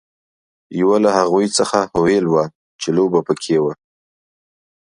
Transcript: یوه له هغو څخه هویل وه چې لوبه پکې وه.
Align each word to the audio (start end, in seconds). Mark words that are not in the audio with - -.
یوه 0.79 0.97
له 1.03 1.09
هغو 1.17 1.39
څخه 1.57 1.79
هویل 1.95 2.25
وه 2.33 2.43
چې 2.81 2.89
لوبه 2.97 3.19
پکې 3.27 3.57
وه. 3.63 3.73